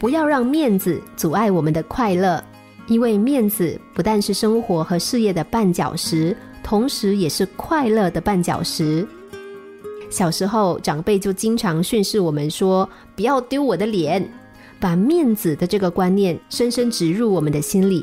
[0.00, 2.42] 不要让面子阻碍我们的快乐，
[2.86, 9.06] 因为面子不但是生活和事业的绊脚石，同时也是快乐的绊脚石。
[10.08, 14.26] 小时候，长辈就经常训斥我们说：“不要丢我的脸。”
[14.80, 18.02] 把面子的这个观念深深植入我们的心里。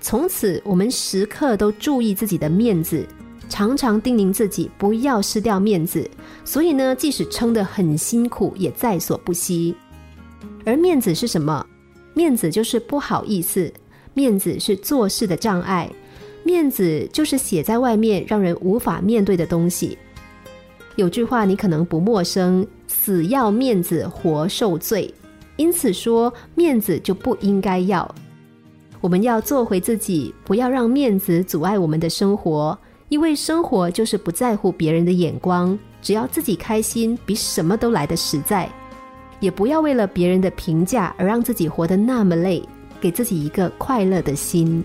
[0.00, 3.06] 从此，我们时刻都注意自己的面子，
[3.48, 6.10] 常常叮咛自己不要失掉面子。
[6.44, 9.72] 所以呢，即使撑得很辛苦，也在所不惜。
[10.64, 11.64] 而面子是什么？
[12.14, 13.72] 面子就是不好意思，
[14.14, 15.90] 面子是做事的障碍，
[16.42, 19.96] 面子就是写在外面让人无法面对的东西。
[20.96, 25.12] 有句话你可能不陌生：“死要面子活受罪。”
[25.56, 28.12] 因此说，面子就不应该要。
[29.00, 32.76] 我们要做回自己，不要让面子阻碍我们的生活。
[33.08, 38.68] 因为生活就是不在乎别人的眼光，只要自己开心，比什么都来的实在。
[39.40, 42.62] 也不要为了别人的评价而让自己活得那么累，
[43.00, 44.82] 给自己一个快乐的心。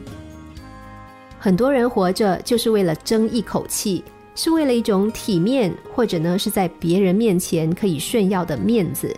[1.39, 4.03] 很多人活着就是为了争一口气。
[4.35, 9.15] 是为了一种体面，或者呢是在别人面前可以炫耀的面子。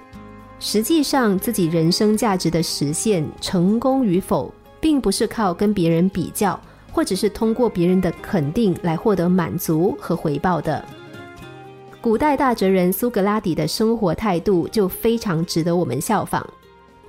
[0.60, 6.60] 实际上，自己人生价值的实现、成功与否，并不是靠跟别人比较，
[6.92, 10.84] 或者是通过别人的肯定来获得满足和回报的。
[12.06, 16.48] 古代大哲人苏格拉底的生活态度就非常值得我们效仿。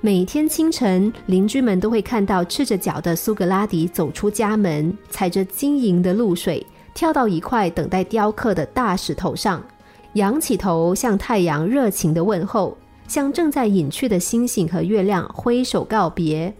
[0.01, 6.65] 每天清晨，邻居们都会看到赤着脚的苏格拉底走出家门，踩着晶莹的露水。
[6.95, 9.63] 跳到一块等待雕刻的大石头上，
[10.13, 12.75] 仰起头向太阳热情的问候，
[13.07, 16.51] 向正在隐去的星星和月亮挥手告别。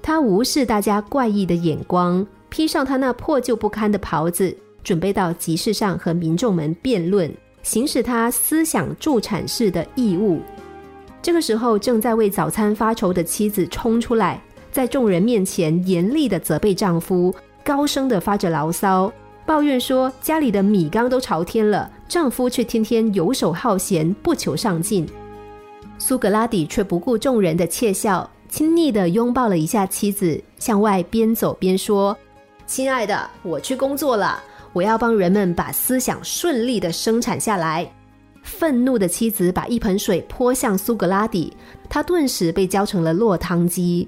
[0.00, 7.28] 他无视大家怪异的眼光，披上他那破旧不堪的袍子，准备到集市上和民众们辩论，
[7.64, 10.40] 行使他思想助产士的义务。
[11.20, 19.10] 这个时候，正在为早餐发愁的妻子冲出来，在众人面前严厉的责备丈夫，高声的发着牢骚。
[19.46, 25.06] 抱怨说家里的米缸都朝天了，丈夫却天天游手好闲，不求上进。
[25.98, 32.16] 苏格拉底却不顾众人的窃笑，亲昵地拥抱了一下妻子，向外边走边说
[32.66, 34.42] ：“亲爱的，我去工作了，
[34.74, 37.90] 我要帮人们把思想顺利的生产下来。”
[38.44, 41.50] 愤怒的妻子把一盆水泼向苏格拉底，
[41.88, 44.06] 他顿时被浇成了落汤鸡。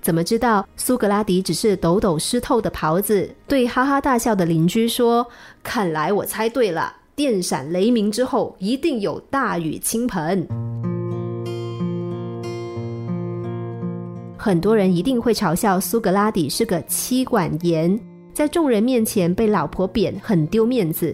[0.00, 3.32] 怎么知道苏格拉底只是抖抖湿透的袍子？
[3.46, 5.24] 对哈哈大笑的邻居说
[5.62, 10.44] ：“看来我猜对了，电闪雷鸣之后一定有大雨倾盆。”
[14.36, 18.00] 很多人一定会嘲笑苏格拉底是个妻管严，
[18.38, 21.12] 在众人面前被老婆贬，很丢面子。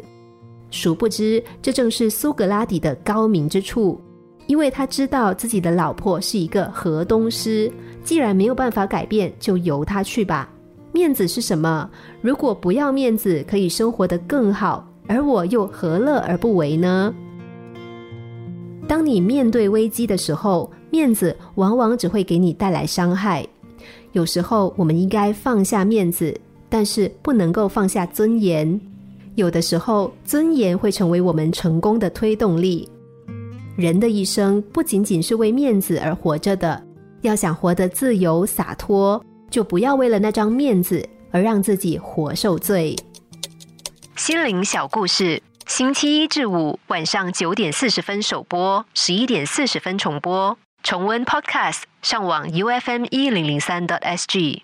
[0.71, 3.99] 殊不知，这正是苏格拉底的高明之处，
[4.47, 7.73] 因为他知道自己的老婆是一个河东狮。
[8.03, 10.51] 既然没有办法改变，就由他去吧。
[10.93, 11.89] 面子是什么？
[12.21, 17.15] 如果不要面子，可以生活得更好，而我又何乐而不为呢？
[18.87, 23.47] 当你面对危机的时候，面子往往只会给你带来伤害。
[24.13, 26.39] 有时候，我们应该放下面子，
[26.75, 28.81] 但是不能够放下尊严。
[29.37, 32.89] 有的时候，尊严会成为我们成功的推动力。
[33.77, 36.83] 人的一生不仅仅是为面子而活着的。
[37.21, 42.97] 要想活得自由洒脱，就不要为了那张面子而让自己活受罪。
[44.17, 50.59] 心灵小故事，星期一至五晚上九点四十分首播，十一点四十分重播。
[50.83, 54.64] 重温 Podcast，上网 U F M 一零零三 t S G。